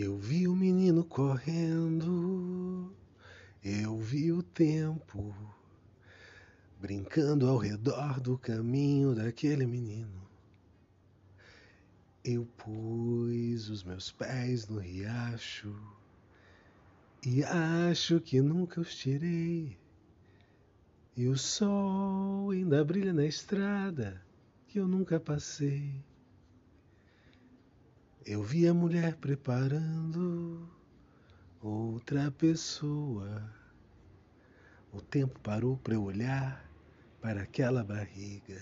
[0.00, 2.94] Eu vi o menino correndo,
[3.64, 5.34] eu vi o tempo
[6.80, 10.22] brincando ao redor do caminho daquele menino.
[12.24, 15.74] Eu pus os meus pés no riacho
[17.26, 19.76] e acho que nunca os tirei.
[21.16, 24.22] E o sol ainda brilha na estrada
[24.68, 25.92] que eu nunca passei.
[28.26, 30.68] Eu vi a mulher preparando
[31.60, 33.50] outra pessoa.
[34.92, 36.68] O tempo parou para eu olhar
[37.20, 38.60] para aquela barriga.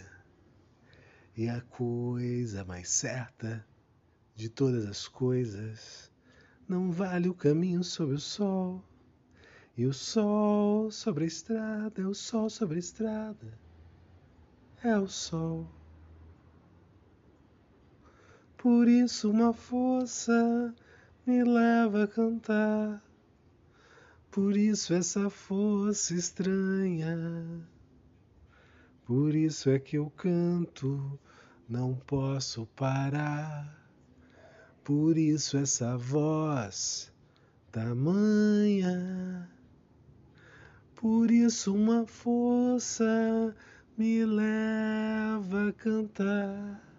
[1.36, 3.66] E a coisa mais certa
[4.34, 6.12] de todas as coisas
[6.68, 8.84] não vale o caminho sobre o sol.
[9.76, 13.58] E o sol sobre a estrada é o sol sobre a estrada.
[14.82, 15.68] É o sol.
[18.56, 20.74] Por isso uma força
[21.26, 23.02] me leva a cantar.
[24.30, 27.66] Por isso essa força estranha.
[29.04, 31.18] Por isso é que eu canto,
[31.68, 33.76] não posso parar.
[34.82, 37.12] Por isso essa voz
[37.76, 39.50] tamanha.
[40.94, 43.54] Por isso uma força
[43.98, 46.95] me leva a cantar.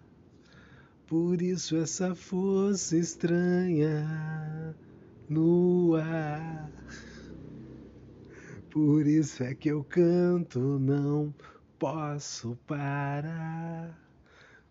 [1.08, 4.76] Por isso essa força estranha
[5.26, 6.70] no ar.
[8.70, 11.34] Por isso é que eu canto, não
[11.78, 13.98] posso parar.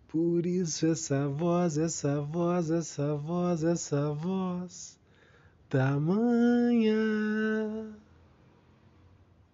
[0.07, 4.99] Por isso essa voz, essa voz, essa voz, essa voz
[5.67, 6.93] tamanha.